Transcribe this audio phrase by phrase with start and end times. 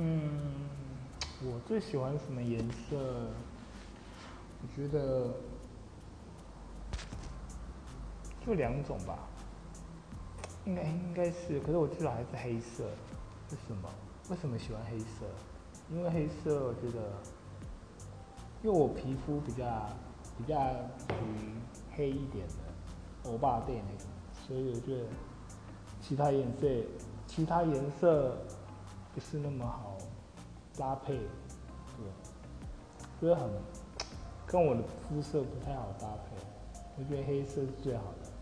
[0.00, 0.20] 嗯，
[1.42, 2.96] 我最喜欢什么颜色？
[4.62, 5.34] 我觉得
[8.46, 9.18] 就两种吧，
[10.64, 12.84] 应该应该是，可是我至少还是黑色。
[13.50, 13.90] 为什么？
[14.30, 15.26] 为什么喜欢黑色？
[15.90, 17.10] 因为黑色我觉得，
[18.62, 19.64] 因为我皮肤比较
[20.36, 20.56] 比较
[21.08, 21.50] 属于
[21.96, 24.06] 黑一点的，欧巴店那种，
[24.46, 25.08] 所以我觉得
[26.00, 26.68] 其他颜色
[27.26, 28.36] 其他颜色
[29.14, 29.96] 不是那么好
[30.76, 32.06] 搭配，对，
[33.20, 33.50] 就是很
[34.46, 36.36] 跟我的肤色不太好搭配。
[36.96, 38.37] 我觉得黑色是最好的。